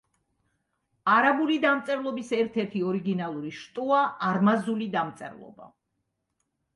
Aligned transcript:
არაბული 1.15 1.57
დამწერლობის 1.65 2.31
ერთ-ერთი 2.37 2.81
ორიგინალური 2.91 3.51
შტოა 3.57 3.99
არმაზული 4.31 4.89
დამწერლობა. 4.97 5.69